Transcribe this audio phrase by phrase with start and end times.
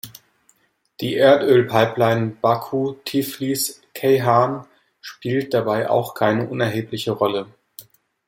[0.99, 4.65] Die Erdölpipeline Baku-Tiflis-Ceyhan
[4.99, 7.53] spielt dabei auch keine unerhebliche Rolle.